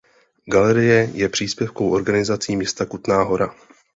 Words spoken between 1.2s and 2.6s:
příspěvkovou organizací